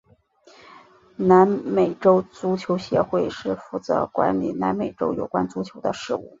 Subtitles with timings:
[1.15, 6.27] 南美洲足球协会是负责管理南美洲有关足球的事务。